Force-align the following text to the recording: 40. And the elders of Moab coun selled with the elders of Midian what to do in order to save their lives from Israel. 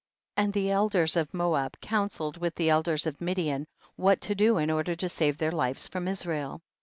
40. 0.35 0.45
And 0.45 0.53
the 0.53 0.71
elders 0.71 1.15
of 1.15 1.31
Moab 1.31 1.79
coun 1.79 2.09
selled 2.09 2.37
with 2.37 2.55
the 2.55 2.71
elders 2.71 3.05
of 3.05 3.21
Midian 3.21 3.67
what 3.97 4.19
to 4.21 4.33
do 4.33 4.57
in 4.57 4.71
order 4.71 4.95
to 4.95 5.07
save 5.07 5.37
their 5.37 5.51
lives 5.51 5.87
from 5.87 6.07
Israel. 6.07 6.63